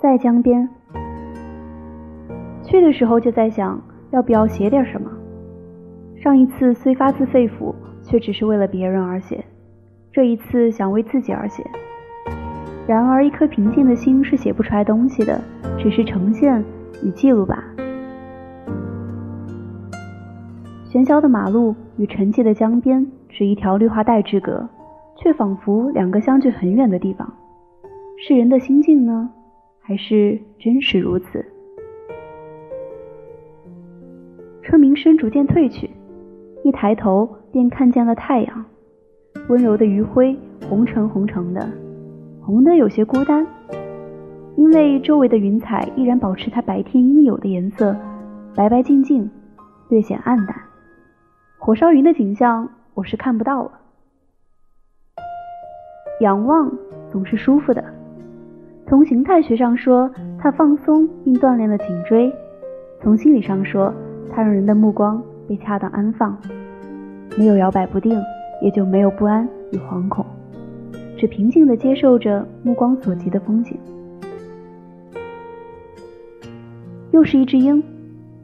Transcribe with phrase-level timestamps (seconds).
[0.00, 0.66] 在江边。
[2.62, 3.78] 去的时候就在想，
[4.12, 5.10] 要不要写点什么。
[6.16, 9.36] 上一次虽发自肺腑，却只是为了别人而写；
[10.10, 11.62] 这一次想为自己而写。
[12.86, 15.38] 然而，一颗平静的心是写不出来东西的，
[15.78, 16.64] 只是呈现
[17.04, 17.62] 与记录吧。
[20.86, 24.66] 喧嚣的马路与沉寂的江边，是一条绿化带之隔，
[25.16, 27.30] 却仿佛两个相距很远的地方。
[28.16, 29.30] 是人的心境呢，
[29.90, 31.44] 还是真是如此？
[34.62, 35.90] 车鸣声逐渐退去，
[36.62, 38.64] 一抬头便看见了太阳，
[39.48, 41.68] 温柔的余晖，红橙红橙的，
[42.40, 43.44] 红的有些孤单，
[44.54, 47.96] 因为周围的云彩依然保持它白天应有的颜色，
[48.54, 49.28] 白白净净，
[49.88, 50.54] 略显暗淡。
[51.58, 53.72] 火烧云的景象我是看不到了。
[56.20, 56.72] 仰望
[57.08, 57.84] 总是舒服的，
[58.90, 62.28] 从形态学上说，它放松并锻炼了颈椎；
[63.00, 63.94] 从心理上说，
[64.32, 66.36] 它让人的目光被恰当安放，
[67.38, 68.20] 没有摇摆不定，
[68.60, 70.26] 也就没有不安与惶恐，
[71.16, 73.78] 只平静地接受着目光所及的风景。
[77.12, 77.80] 又是一只鹰，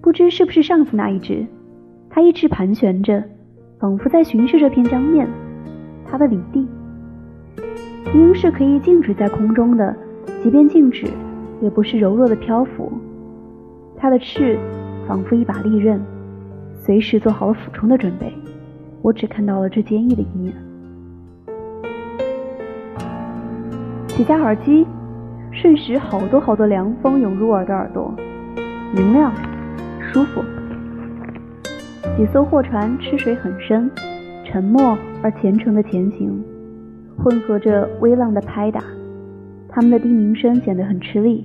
[0.00, 1.44] 不知是不是上次那一只，
[2.08, 3.20] 它一直盘旋着，
[3.80, 5.26] 仿佛在巡视这片江面，
[6.08, 6.68] 它的领地。
[8.14, 9.94] 鹰是可以静止在空中的，
[10.46, 11.08] 即便静止，
[11.60, 12.92] 也不是柔弱的漂浮，
[13.96, 14.56] 它的翅。
[15.08, 16.00] 仿佛一把利刃，
[16.72, 18.32] 随时做好了俯冲的准备。
[19.02, 20.54] 我只看到了这坚毅的一面。
[24.06, 24.86] 取下耳机，
[25.50, 28.14] 瞬时好多好多凉风涌入我的耳朵，
[28.94, 29.32] 明亮，
[30.00, 30.44] 舒服。
[32.16, 33.90] 几艘货船吃水很深，
[34.44, 36.40] 沉默而虔诚的前行，
[37.16, 38.80] 混合着微浪的拍打，
[39.76, 41.44] 他们的低鸣声显得很吃力，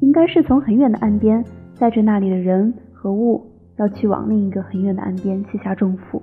[0.00, 1.44] 应该是从很远的岸边。
[1.74, 3.46] 载着那里的人和物，
[3.76, 6.20] 要去往另一个很远的岸边卸下重负。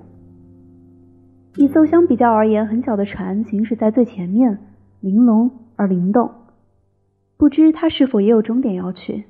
[1.56, 4.58] 一艘相比较而言很小的船行驶在最前面，
[5.00, 6.30] 玲珑而灵动。
[7.38, 9.24] 不知它是否也有终点要去？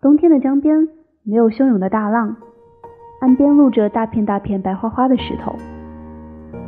[0.00, 0.88] 冬天的江边
[1.22, 2.36] 没有汹涌的大浪，
[3.20, 5.54] 岸边露着大片大片白花花的石头，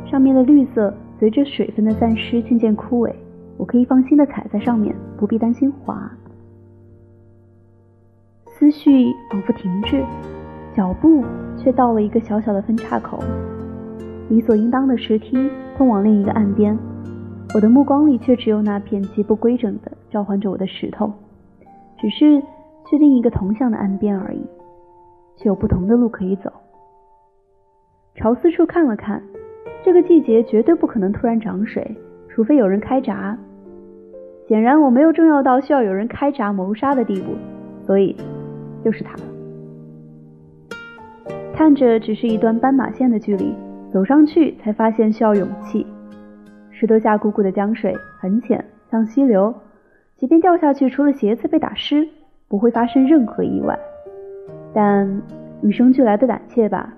[0.09, 3.13] 上面的绿色随着水分的散失渐渐枯萎。
[3.57, 6.09] 我可以放心的踩在上面，不必担心滑。
[8.45, 10.01] 思绪仿佛停滞，
[10.73, 11.25] 脚步
[11.57, 13.21] 却到了一个小小的分岔口，
[14.29, 16.77] 理所应当的石梯通往另一个岸边。
[17.53, 21.11] 我的目光里却只有那片极不规整的召唤着我的石头，
[21.97, 22.39] 只是
[22.89, 24.45] 去另一个同向的岸边而已，
[25.35, 26.49] 却有不同的路可以走。
[28.15, 29.21] 朝四处看了看，
[29.89, 31.83] 这个季节绝对不可能突然涨水，
[32.29, 33.35] 除非有人开闸。
[34.47, 37.31] 显然我没有重要到需要有人开闸谋杀的地步，
[37.87, 38.15] 所以。
[38.85, 39.23] 就是他了。
[41.55, 43.55] 看着只是一段斑马线的距离，
[43.91, 45.87] 走上去才发现需要勇气。
[46.69, 49.51] 石头下汩汩的江水很浅，像溪流，
[50.17, 52.07] 即便掉下去，除了鞋子被打湿，
[52.47, 53.75] 不会发生任何意外。
[54.71, 55.19] 但
[55.63, 56.93] 与生俱来的胆怯吧，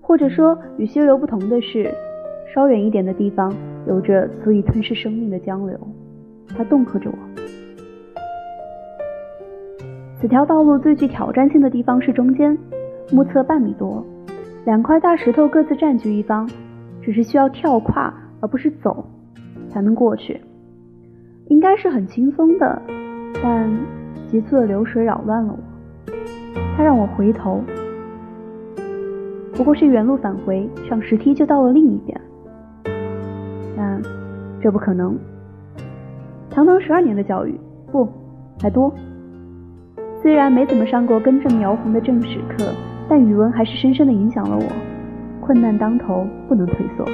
[0.00, 1.92] 或者说与溪流不同的是，
[2.54, 3.54] 稍远一点的地方
[3.86, 5.78] 有着足以吞噬生命的江流，
[6.48, 7.18] 它恫吓着我。
[10.20, 12.56] 此条道路最具挑战性的地方是中间，
[13.12, 14.04] 目测半米多，
[14.64, 16.48] 两块大石头各自占据一方，
[17.00, 19.04] 只是需要跳跨而不是走
[19.68, 20.40] 才能过去，
[21.46, 22.82] 应该是很轻松的，
[23.42, 23.70] 但
[24.26, 26.12] 急促的流水扰乱了我，
[26.76, 27.62] 它让我回头，
[29.52, 32.20] 不过是原路返回，上石梯就到了另一边，
[34.60, 35.16] 这不可能，
[36.50, 37.58] 堂堂十二年的教育，
[37.92, 38.08] 不，
[38.60, 38.92] 还多。
[40.20, 42.72] 虽然没怎么上过根正苗红的正史课，
[43.08, 44.64] 但语文还是深深的影响了我。
[45.40, 47.04] 困难当头，不能退缩。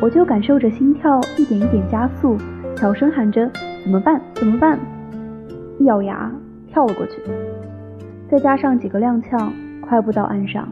[0.00, 2.36] 我就感受着心跳一点一点加速，
[2.76, 3.50] 小声喊着
[3.82, 4.20] ：“怎么办？
[4.34, 4.78] 怎么办？”
[5.78, 6.32] 一咬牙
[6.68, 7.20] 跳了过去，
[8.30, 9.50] 再加上几个踉跄，
[9.80, 10.68] 快步到岸上，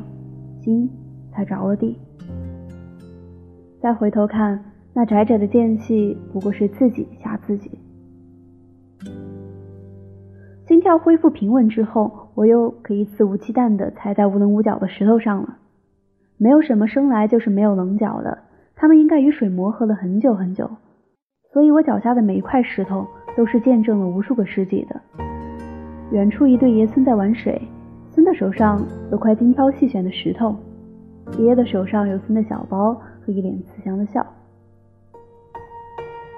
[0.62, 0.88] 心
[1.32, 1.98] 才着了地。
[3.80, 4.62] 再回头看，
[4.94, 7.78] 那窄窄的间隙，不过是自己吓自己。
[10.66, 15.58] 心跳恢复平稳之后，我又可以肆无忌惮地踩在无棱无角的石头上了。
[16.38, 18.38] 没有什么生来就是没有棱角的，
[18.76, 20.70] 它们应该与水磨合了很久很久。
[21.52, 23.06] 所以我脚下的每一块石头
[23.36, 25.00] 都是见证了无数个世纪的。
[26.12, 27.60] 远处一对爷孙在玩水，
[28.08, 28.80] 孙的手上
[29.10, 30.56] 有块精挑细选的石头，
[31.38, 34.24] 爷爷的手上有孙的小包和一脸慈祥的笑。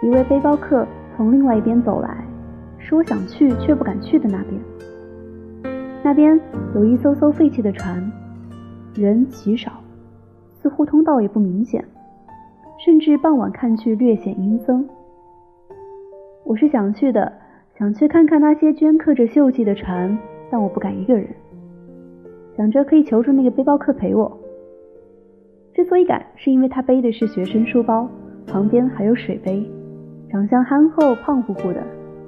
[0.02, 2.25] 一位背包客从另外一边走来，
[2.78, 4.60] 是我想去却不敢去的那边。
[6.04, 6.38] 那边
[6.75, 8.00] 有一艘艘废弃的船，
[8.94, 9.72] 人极少，
[10.54, 11.84] 似乎通道也不明显，
[12.84, 14.87] 甚至傍晚看去略显阴森。
[16.44, 17.32] 我是想去的，
[17.76, 20.16] 想去看看那些镌刻着锈迹的船，
[20.50, 21.26] 但我不敢一个人，
[22.56, 24.38] 想着可以求助那个背包客陪我。
[25.75, 28.08] 之所以敢，是因为他背的是学生书包，
[28.46, 29.69] 旁边还有水杯，
[30.31, 31.82] 长相憨厚、胖乎乎的，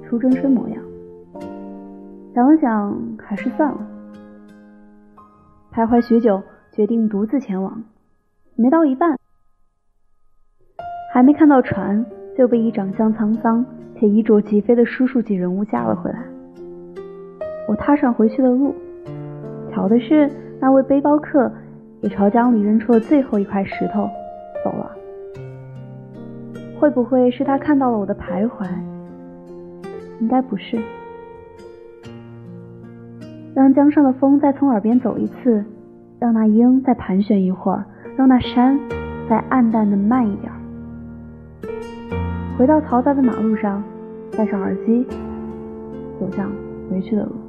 [0.07, 0.81] 初中生模样。
[2.33, 3.77] 想了想，还是算了。
[5.73, 6.41] 徘徊许久，
[6.71, 7.83] 决定独自前往。
[8.55, 9.17] 没到一半，
[11.13, 12.05] 还没看到船，
[12.37, 13.65] 就被一长相沧桑
[13.95, 16.19] 且衣着极非的叔叔级人物架了回来。
[17.67, 18.73] 我踏上回去的路，
[19.71, 20.29] 巧的是，
[20.59, 21.51] 那位背包客
[22.01, 24.09] 也朝江里扔出了最后一块石头，
[24.63, 24.91] 走了。
[26.79, 28.65] 会不会是他看到了我的徘徊？
[30.21, 30.79] 应该不是。
[33.53, 35.65] 让江上的风再从耳边走一次，
[36.19, 37.83] 让那鹰再盘旋一会儿，
[38.15, 38.79] 让那山
[39.29, 40.49] 再暗淡的慢一点。
[42.57, 43.83] 回到嘈杂的马路上，
[44.37, 45.05] 戴上耳机，
[46.17, 46.49] 走向
[46.89, 47.48] 回去的路。